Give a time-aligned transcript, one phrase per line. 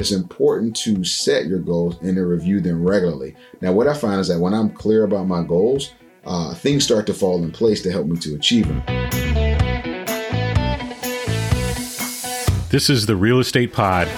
[0.00, 3.36] it's important to set your goals and to review them regularly.
[3.60, 5.92] Now, what I find is that when I'm clear about my goals,
[6.24, 8.82] uh, things start to fall in place to help me to achieve them.
[12.70, 14.08] This is the Real Estate Pod.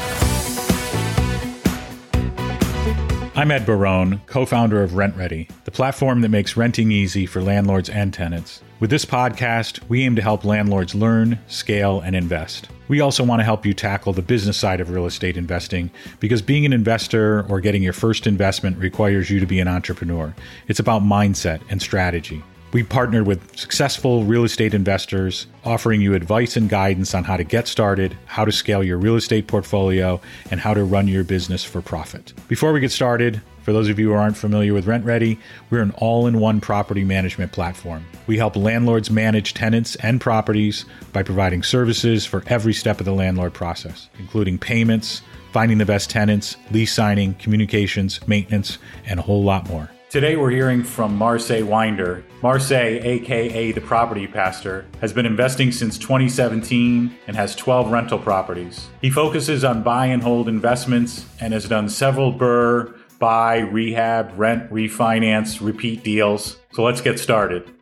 [3.34, 7.88] I'm Ed Barone, co founder of RentRedi, the platform that makes renting easy for landlords
[7.88, 8.62] and tenants.
[8.78, 12.68] With this podcast, we aim to help landlords learn, scale, and invest.
[12.88, 15.90] We also want to help you tackle the business side of real estate investing
[16.20, 20.34] because being an investor or getting your first investment requires you to be an entrepreneur.
[20.68, 22.42] It's about mindset and strategy.
[22.72, 27.44] We partnered with successful real estate investors, offering you advice and guidance on how to
[27.44, 31.62] get started, how to scale your real estate portfolio, and how to run your business
[31.62, 32.32] for profit.
[32.48, 35.36] Before we get started, for those of you who aren't familiar with RentRedi,
[35.68, 38.06] we're an all in one property management platform.
[38.26, 43.12] We help landlords manage tenants and properties by providing services for every step of the
[43.12, 45.20] landlord process, including payments,
[45.52, 49.90] finding the best tenants, lease signing, communications, maintenance, and a whole lot more.
[50.12, 52.22] Today we're hearing from Marsay Winder.
[52.42, 58.88] Marsay, aka the property pastor, has been investing since 2017 and has 12 rental properties.
[59.00, 64.70] He focuses on buy and hold investments and has done several BRRRR, buy, rehab, rent,
[64.70, 66.58] refinance, repeat deals.
[66.72, 67.72] So let's get started.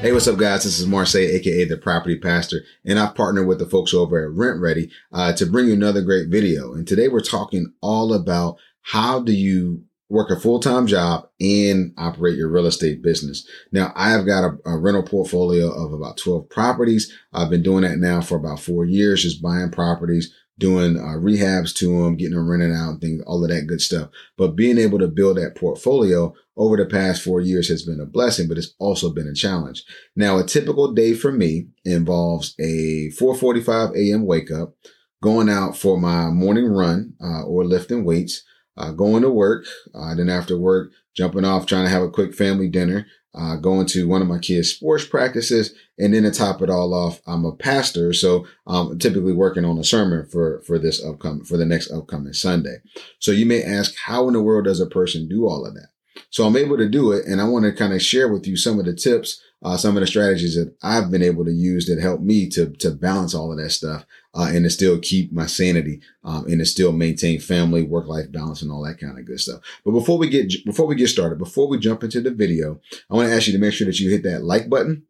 [0.00, 0.62] Hey, what's up, guys?
[0.62, 4.30] This is Marsay, aka the Property Pastor, and I've partnered with the folks over at
[4.30, 6.72] RentRedi uh, to bring you another great video.
[6.72, 11.92] And today we're talking all about how do you work a full time job and
[11.98, 13.46] operate your real estate business.
[13.72, 17.12] Now, I have got a, a, rental portfolio of about 12 properties.
[17.32, 21.74] I've been doing that now for about four years, just buying properties, doing uh, rehabs
[21.76, 24.08] to them, getting them rented out, things, all of that good stuff.
[24.36, 28.06] But being able to build that portfolio over the past four years has been a
[28.06, 29.84] blessing, but it's also been a challenge.
[30.16, 34.26] Now, a typical day for me involves a 4:45 a.m.
[34.26, 34.74] wake up,
[35.22, 38.42] going out for my morning run uh, or lifting weights,
[38.78, 42.34] uh, going to work, uh, then after work, jumping off, trying to have a quick
[42.34, 46.62] family dinner, uh, going to one of my kids' sports practices, and then to top
[46.62, 50.78] it all off, I'm a pastor, so I'm typically working on a sermon for for
[50.78, 52.76] this upcoming for the next upcoming Sunday.
[53.18, 55.88] So you may ask, how in the world does a person do all of that?
[56.30, 57.26] So I'm able to do it.
[57.26, 59.96] And I want to kind of share with you some of the tips, uh, some
[59.96, 63.34] of the strategies that I've been able to use that help me to, to balance
[63.34, 66.92] all of that stuff, uh, and to still keep my sanity, um, and to still
[66.92, 69.60] maintain family, work life balance and all that kind of good stuff.
[69.84, 72.80] But before we get, before we get started, before we jump into the video,
[73.10, 75.04] I want to ask you to make sure that you hit that like button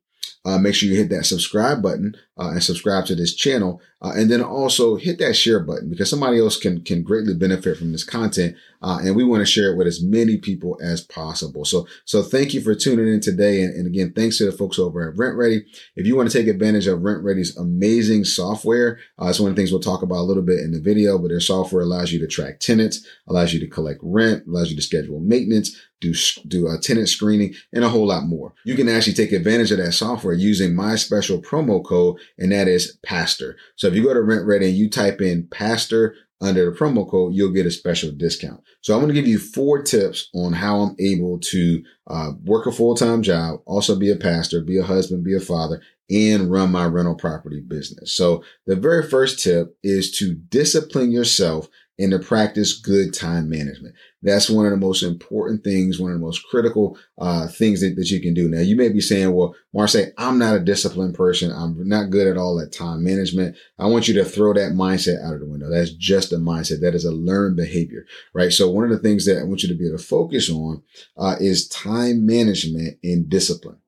[0.44, 3.81] uh, make sure you hit that subscribe button uh, and subscribe to this channel.
[4.00, 7.76] Uh, and then also hit that share button because somebody else can, can greatly benefit
[7.76, 8.54] from this content.
[8.81, 11.65] Uh, and we want to share it with as many people as possible.
[11.65, 13.60] So, so thank you for tuning in today.
[13.62, 15.62] And, and again, thanks to the folks over at RentRedi.
[15.97, 19.60] If you want to take advantage of RentRedi's amazing software, uh, it's one of the
[19.60, 22.21] things we'll talk about a little bit in the video, but their software allows you
[22.21, 26.15] to track tenants, allows you to collect rent, allows you to schedule maintenance, do
[26.47, 28.54] do a tenant screening, and a whole lot more.
[28.65, 32.69] You can actually take advantage of that software using my special promo code, and that
[32.69, 33.56] is Pastor.
[33.76, 37.34] So if you go to RentRedi and you type in Pastor under the promo code,
[37.34, 38.62] you'll get a special discount.
[38.81, 42.66] So I'm going to give you four tips on how I'm able to uh, work
[42.66, 46.50] a full time job, also be a pastor, be a husband, be a father, and
[46.50, 48.12] run my rental property business.
[48.12, 53.94] So the very first tip is to discipline yourself and to practice good time management.
[54.22, 57.97] That's one of the most important things, one of the most critical uh, things that,
[57.97, 58.48] that you can do.
[58.48, 61.53] Now, you may be saying, well, Marsay, I'm not a disciplined person.
[61.53, 63.56] I'm not good at all at time management.
[63.78, 65.70] I want you to throw that mindset out of the window.
[65.70, 66.81] That's just a mindset.
[66.81, 68.53] That is a learned behavior, right?
[68.53, 70.82] So one of the things that I want you to be able to focus on
[71.16, 73.78] uh, is time management and discipline.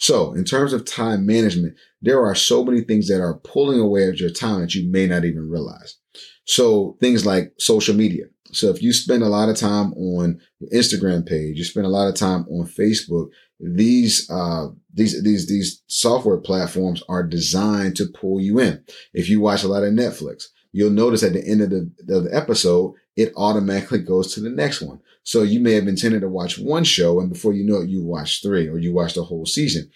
[0.00, 4.08] So in terms of time management, there are so many things that are pulling away
[4.08, 5.98] at your time that you may not even realize.
[6.46, 8.24] So things like social media.
[8.52, 10.40] So if you spend a lot of time on
[10.72, 13.28] Instagram page, you spend a lot of time on Facebook,
[13.60, 18.82] these, uh, these, these, these software platforms are designed to pull you in.
[19.12, 22.24] If you watch a lot of Netflix, you'll notice at the end of the, of
[22.24, 25.00] the episode, it automatically goes to the next one.
[25.22, 28.02] So you may have intended to watch one show and before you know it, you
[28.02, 29.90] watch three or you watch the whole season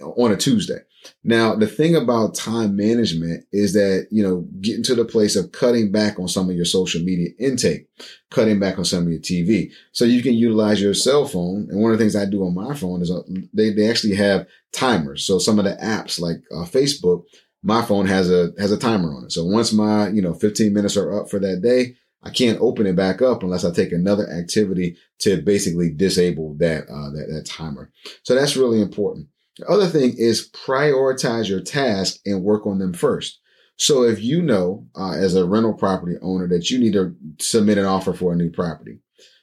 [0.00, 0.78] on a Tuesday.
[1.24, 5.52] Now, the thing about time management is that, you know, getting to the place of
[5.52, 7.88] cutting back on some of your social media intake,
[8.30, 9.70] cutting back on some of your TV.
[9.92, 11.68] So you can utilize your cell phone.
[11.70, 13.22] And one of the things I do on my phone is uh,
[13.52, 15.24] they, they actually have timers.
[15.24, 17.24] So some of the apps like uh, Facebook,
[17.62, 19.32] my phone has a, has a timer on it.
[19.32, 22.86] So once my, you know, 15 minutes are up for that day, I can't open
[22.86, 27.46] it back up unless I take another activity to basically disable that, uh, that, that
[27.46, 27.92] timer.
[28.24, 29.28] So that's really important.
[29.58, 33.40] The other thing is prioritize your task and work on them first.
[33.76, 37.78] So if you know, uh, as a rental property owner, that you need to submit
[37.78, 38.98] an offer for a new property,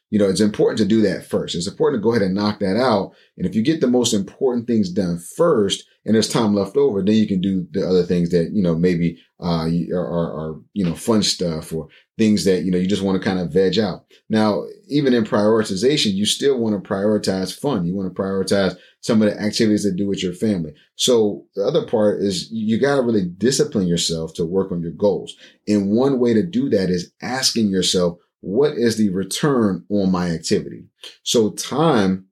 [0.10, 1.56] you know, it's important to do that first.
[1.56, 3.14] It's important to go ahead and knock that out.
[3.38, 7.02] And if you get the most important things done first and there's time left over,
[7.02, 10.62] then you can do the other things that, you know, maybe, uh, are, are, are,
[10.74, 11.88] you know, fun stuff or
[12.18, 14.06] things that, you know, you just want to kind of veg out.
[14.30, 17.86] Now, even in prioritization, you still want to prioritize fun.
[17.86, 20.74] You want to prioritize some of the activities that do with your family.
[20.96, 24.92] So the other part is you got to really discipline yourself to work on your
[24.92, 25.36] goals.
[25.68, 30.30] And one way to do that is asking yourself, what is the return on my
[30.30, 30.86] activity?
[31.24, 32.28] So time,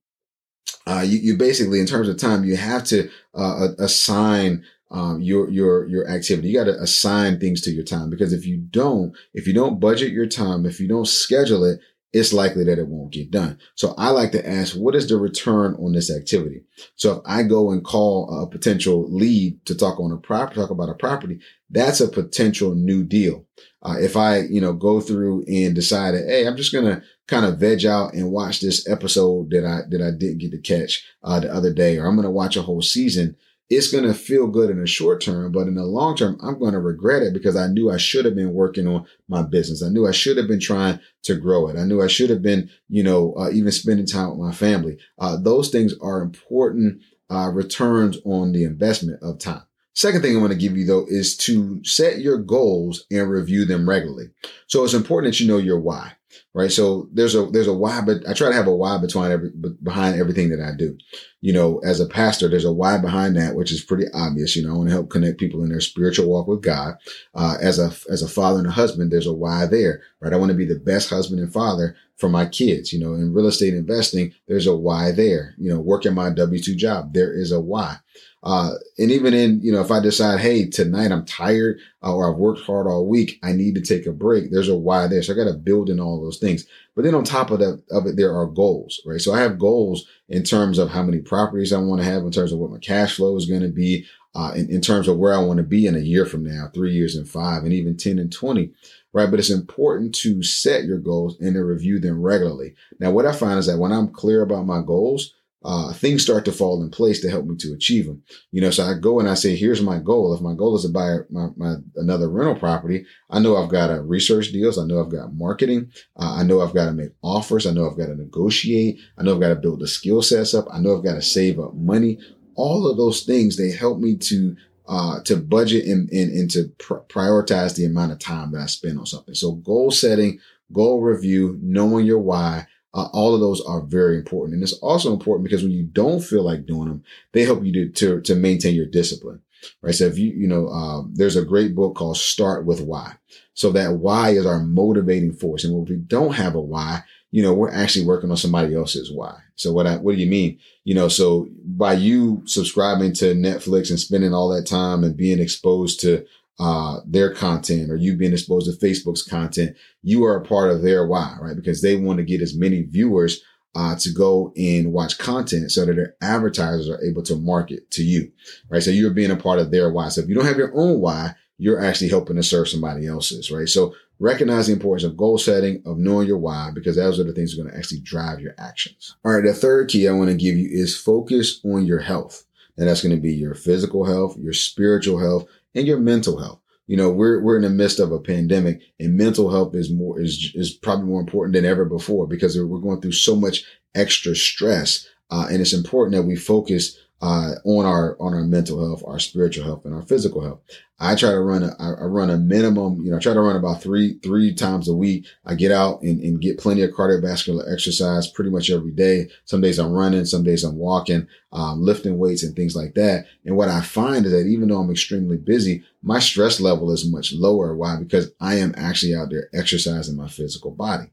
[0.85, 5.49] uh, you, you basically, in terms of time, you have to uh, assign um, your
[5.49, 6.49] your your activity.
[6.49, 9.79] You got to assign things to your time because if you don't, if you don't
[9.79, 11.79] budget your time, if you don't schedule it,
[12.13, 13.57] it's likely that it won't get done.
[13.73, 16.61] So I like to ask, what is the return on this activity?
[16.95, 20.69] So if I go and call a potential lead to talk on a property, talk
[20.69, 21.39] about a property,
[21.71, 23.47] that's a potential new deal.
[23.81, 27.57] Uh, if I, you know, go through and decide hey, I'm just to kind of
[27.57, 31.39] veg out and watch this episode that I, that I didn't get to catch, uh,
[31.39, 33.35] the other day, or I'm to watch a whole season
[33.69, 36.59] it's going to feel good in the short term, but in the long term, I'm
[36.59, 39.83] going to regret it because I knew I should have been working on my business.
[39.83, 41.77] I knew I should have been trying to grow it.
[41.77, 44.97] I knew I should have been, you know, uh, even spending time with my family.
[45.19, 49.63] Uh, those things are important uh, returns on the investment of time.
[49.95, 53.63] Second thing I want to give you though is to set your goals and review
[53.65, 54.25] them regularly.
[54.67, 56.13] So it's important that you know your why
[56.53, 56.71] right?
[56.71, 59.51] So there's a there's a why, but I try to have a why between every
[59.81, 60.97] behind everything that I do.
[61.43, 64.55] You know, as a pastor, there's a why behind that, which is pretty obvious.
[64.55, 66.95] You know, I want to help connect people in their spiritual walk with God.
[67.35, 70.31] Uh, as a as a father and a husband, there's a why there, right?
[70.31, 72.93] I want to be the best husband and father for my kids.
[72.93, 75.53] You know, in real estate investing, there's a why there.
[75.57, 77.97] You know, working my W two job, there is a why.
[78.41, 82.29] Uh, and even in, you know, if I decide, hey, tonight I'm tired uh, or
[82.29, 84.51] I've worked hard all week, I need to take a break.
[84.51, 85.23] There's a why there.
[85.23, 86.67] So I got to build in all those things.
[86.95, 89.19] But then on top of that, of it, there are goals, right?
[89.19, 92.31] So I have goals in terms of how many properties I want to have, in
[92.31, 94.05] terms of what my cash flow is going to be,
[94.35, 96.69] uh, in, in terms of where I want to be in a year from now,
[96.73, 98.73] three years and five, and even 10 and 20
[99.13, 99.29] right?
[99.29, 102.75] But it's important to set your goals and to review them regularly.
[102.99, 106.43] Now, what I find is that when I'm clear about my goals, uh, things start
[106.45, 108.21] to fall in place to help me to achieve them.
[108.51, 110.33] You know, so I go and I say, here's my goal.
[110.33, 113.87] If my goal is to buy my, my another rental property, I know I've got
[113.87, 114.77] to research deals.
[114.77, 115.91] I know I've got marketing.
[116.17, 117.65] Uh, I know I've got to make offers.
[117.65, 118.99] I know I've got to negotiate.
[119.17, 120.65] I know I've got to build the skill sets up.
[120.71, 122.19] I know I've got to save up money.
[122.55, 124.55] All of those things, they help me to
[124.85, 128.65] uh, to budget and, and, and to pr- prioritize the amount of time that I
[128.65, 129.33] spend on something.
[129.33, 130.39] So goal setting,
[130.73, 134.55] goal review, knowing your why, uh, all of those are very important.
[134.55, 137.73] And it's also important because when you don't feel like doing them, they help you
[137.73, 139.41] to, to, to maintain your discipline.
[139.81, 139.95] Right.
[139.95, 143.13] So if you, you know, um, there's a great book called Start with Why.
[143.53, 145.63] So that why is our motivating force.
[145.63, 149.11] And when we don't have a why, you know, we're actually working on somebody else's
[149.11, 149.39] why.
[149.55, 150.59] So what I, what do you mean?
[150.83, 155.39] You know, so by you subscribing to Netflix and spending all that time and being
[155.39, 156.25] exposed to
[156.59, 160.81] uh, their content or you being exposed to Facebook's content, you are a part of
[160.81, 161.55] their why, right?
[161.55, 163.41] Because they want to get as many viewers
[163.75, 168.03] uh, to go and watch content so that their advertisers are able to market to
[168.03, 168.31] you,
[168.69, 168.83] right?
[168.83, 170.09] So you're being a part of their why.
[170.09, 173.51] So if you don't have your own why, you're actually helping to serve somebody else's,
[173.51, 173.67] right?
[173.67, 177.33] So recognize the importance of goal setting, of knowing your why, because those are the
[177.33, 179.15] things that are going to actually drive your actions.
[179.25, 179.43] All right.
[179.43, 182.45] The third key I want to give you is focus on your health.
[182.77, 185.45] And that's going to be your physical health, your spiritual health,
[185.75, 186.59] and your mental health.
[186.87, 190.19] You know, we're, we're in the midst of a pandemic and mental health is more,
[190.19, 193.63] is, is probably more important than ever before because we're going through so much
[193.95, 195.07] extra stress.
[195.29, 199.17] Uh, and it's important that we focus uh, on our on our mental health, our
[199.17, 200.59] spiritual health, and our physical health.
[200.99, 203.55] I try to run a I run a minimum, you know, I try to run
[203.55, 205.25] about three three times a week.
[205.45, 209.29] I get out and, and get plenty of cardiovascular exercise pretty much every day.
[209.45, 213.25] Some days I'm running, some days I'm walking, um, lifting weights and things like that.
[213.45, 217.09] And what I find is that even though I'm extremely busy, my stress level is
[217.09, 217.73] much lower.
[217.73, 217.95] Why?
[217.95, 221.05] Because I am actually out there exercising my physical body.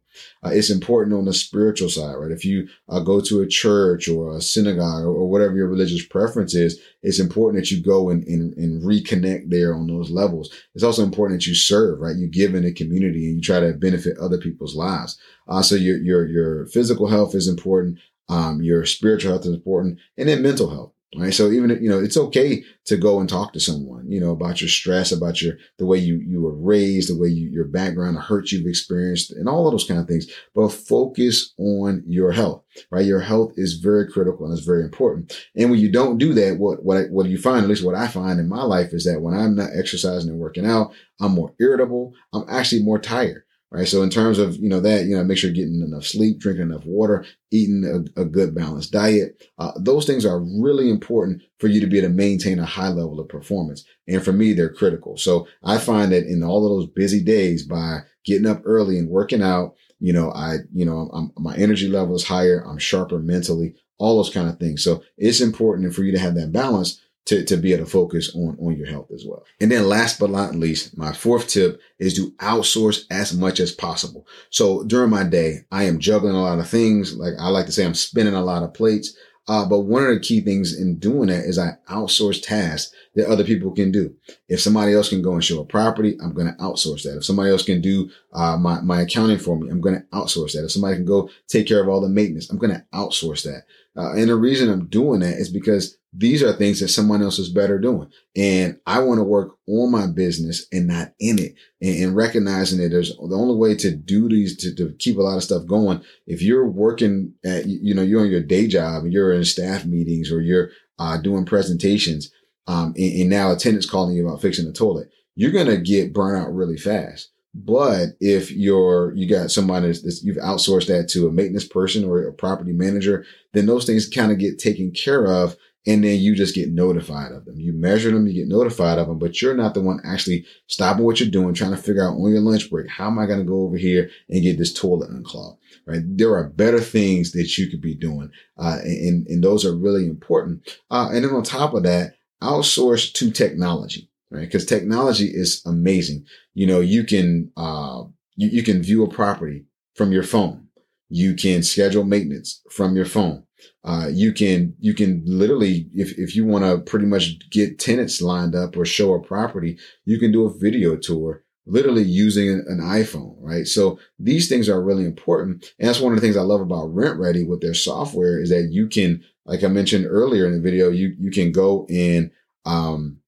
[0.45, 2.31] Uh, it's important on the spiritual side, right?
[2.31, 6.05] If you uh, go to a church or a synagogue or, or, whatever your religious
[6.05, 10.51] preference is, it's important that you go and, and, and, reconnect there on those levels.
[10.75, 12.17] It's also important that you serve, right?
[12.17, 15.19] You give in the community and you try to benefit other people's lives.
[15.49, 17.99] Uh, so your, your, your physical health is important.
[18.29, 21.35] Um, your spiritual health is important and then mental health Right.
[21.35, 24.61] So even, you know, it's okay to go and talk to someone, you know, about
[24.61, 28.17] your stress, about your, the way you, you were raised, the way you, your background,
[28.17, 32.31] the hurt you've experienced and all of those kind of things, but focus on your
[32.31, 32.63] health,
[32.93, 33.05] right?
[33.05, 35.37] Your health is very critical and it's very important.
[35.57, 38.07] And when you don't do that, what, what, what you find, at least what I
[38.07, 41.53] find in my life is that when I'm not exercising and working out, I'm more
[41.59, 42.15] irritable.
[42.33, 43.87] I'm actually more tired right?
[43.87, 46.39] So in terms of, you know, that, you know, make sure you're getting enough sleep,
[46.39, 47.85] drinking enough water, eating
[48.17, 49.43] a, a good balanced diet.
[49.59, 52.89] Uh, those things are really important for you to be able to maintain a high
[52.89, 53.85] level of performance.
[54.09, 55.17] And for me, they're critical.
[55.17, 59.09] So I find that in all of those busy days by getting up early and
[59.09, 62.65] working out, you know, I, you know, I'm, my energy level is higher.
[62.67, 64.83] I'm sharper mentally, all those kind of things.
[64.83, 68.35] So it's important for you to have that balance to, to be able to focus
[68.35, 69.45] on, on your health as well.
[69.61, 73.73] And then last but not least, my fourth tip is to outsource as much as
[73.73, 74.27] possible.
[74.51, 77.15] So during my day, I am juggling a lot of things.
[77.15, 79.17] Like I like to say, I'm spinning a lot of plates.
[79.49, 83.27] Uh, but one of the key things in doing that is I outsource tasks that
[83.27, 84.15] other people can do.
[84.49, 87.17] If somebody else can go and show a property, I'm going to outsource that.
[87.17, 90.53] If somebody else can do uh, my, my accounting for me, I'm going to outsource
[90.53, 90.65] that.
[90.65, 93.65] If somebody can go take care of all the maintenance, I'm going to outsource that.
[94.01, 97.39] Uh, and the reason I'm doing that is because these are things that someone else
[97.39, 98.11] is better doing.
[98.35, 102.79] And I want to work on my business and not in it and, and, recognizing
[102.79, 105.67] that there's the only way to do these, to, to keep a lot of stuff
[105.67, 106.03] going.
[106.27, 110.33] If you're working at, you know, you're on your day job you're in staff meetings
[110.33, 112.33] or you're uh, doing presentations,
[112.67, 115.77] um, and, and now a tenant's calling you about fixing the toilet, you're going to
[115.77, 117.31] get burnt out really fast.
[117.55, 122.23] But if you're, you got somebody that's, you've outsourced that to a maintenance person or
[122.23, 125.57] a property manager, then those things kind of get taken care of.
[125.87, 127.59] And then you just get notified of them.
[127.59, 131.05] You measure them, you get notified of them, but you're not the one actually stopping
[131.05, 133.39] what you're doing, trying to figure out on your lunch break, how am I going
[133.39, 135.59] to go over here and get this toilet unclogged?
[135.87, 136.03] Right.
[136.05, 138.31] There are better things that you could be doing.
[138.59, 140.69] Uh, and, and those are really important.
[140.91, 144.47] Uh, and then on top of that, outsource to technology right?
[144.47, 146.27] Because technology is amazing.
[146.55, 148.03] You know, you can, uh,
[148.37, 150.69] you, you can view a property from your phone.
[151.09, 153.45] You can schedule maintenance from your phone.
[153.85, 158.23] Uh, you can, you can literally, if, if you want to pretty much get tenants
[158.23, 162.81] lined up or show a property, you can do a video tour literally using an
[162.81, 163.67] iPhone, right?
[163.67, 165.73] So these things are really important.
[165.79, 168.71] And that's one of the things I love about RentRedi with their software is that
[168.71, 172.31] you can, like I mentioned earlier in the video, you, you can go and,
[172.65, 173.20] um,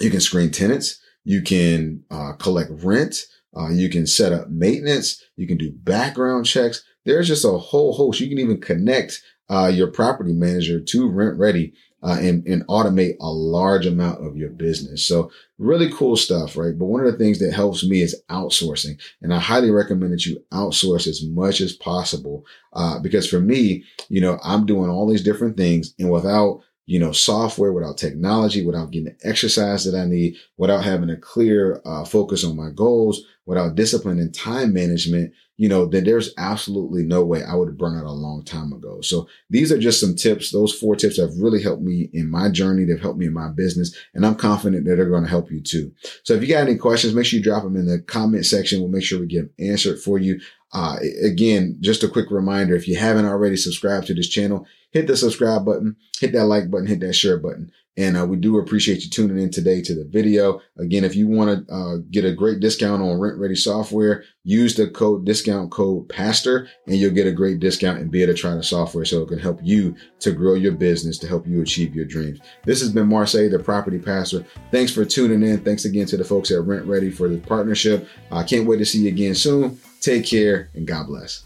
[0.00, 1.00] you can screen tenants.
[1.24, 3.26] You can uh, collect rent.
[3.56, 5.22] Uh, you can set up maintenance.
[5.36, 6.84] You can do background checks.
[7.04, 8.20] There's just a whole host.
[8.20, 11.72] You can even connect uh, your property manager to RentRedi
[12.02, 15.04] uh, and, and automate a large amount of your business.
[15.04, 16.76] So really cool stuff, right?
[16.78, 19.00] But one of the things that helps me is outsourcing.
[19.22, 22.44] And I highly recommend that you outsource as much as possible.
[22.72, 26.98] Uh, because for me, you know, I'm doing all these different things and without you
[26.98, 31.80] know, software, without technology, without getting the exercise that I need, without having a clear
[31.84, 37.02] uh, focus on my goals, without discipline and time management, you know, then there's absolutely
[37.02, 39.00] no way I would have burned out a long time ago.
[39.00, 40.50] So these are just some tips.
[40.50, 42.84] Those four tips have really helped me in my journey.
[42.84, 45.62] They've helped me in my business and I'm confident that they're going to help you
[45.62, 45.92] too.
[46.24, 48.80] So if you got any questions, make sure you drop them in the comment section.
[48.80, 50.40] We'll make sure we get them answered for you.
[50.72, 55.06] Uh, again, just a quick reminder, if you haven't already subscribed to this channel, hit
[55.06, 57.70] the subscribe button, hit that like button, hit that share button.
[57.96, 60.60] And uh, we do appreciate you tuning in today to the video.
[60.78, 64.88] Again, if you want to uh, get a great discount on RentRedi software, use the
[64.88, 68.54] code discount code PASTOR and you'll get a great discount and be able to try
[68.54, 71.94] the software so it can help you to grow your business, to help you achieve
[71.94, 72.38] your dreams.
[72.64, 74.44] This has been Marsay, the property pastor.
[74.70, 75.60] Thanks for tuning in.
[75.60, 78.08] Thanks again to the folks at RentRedi for the partnership.
[78.30, 79.80] I can't wait to see you again soon.
[80.00, 81.44] Take care and God bless.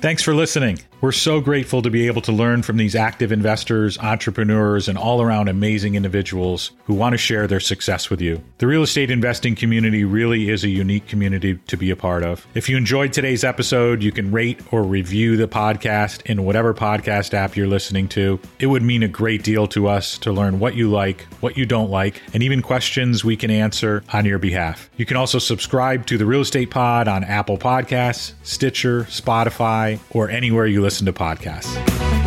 [0.00, 0.78] Thanks for listening.
[1.00, 5.22] We're so grateful to be able to learn from these active investors, entrepreneurs, and all
[5.22, 8.42] around amazing individuals who want to share their success with you.
[8.58, 12.44] The real estate investing community really is a unique community to be a part of.
[12.54, 17.32] If you enjoyed today's episode, you can rate or review the podcast in whatever podcast
[17.32, 18.40] app you're listening to.
[18.58, 21.64] It would mean a great deal to us to learn what you like, what you
[21.64, 24.90] don't like, and even questions we can answer on your behalf.
[24.96, 29.06] You can also subscribe to the Real Estate Pod on Apple Podcasts, Stitcher,
[29.96, 32.17] Spotify, or anywhere you listen to podcasts.